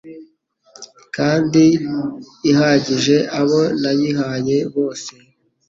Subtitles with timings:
[1.15, 1.63] kandi
[2.51, 5.13] ihagije abo nayihaye bose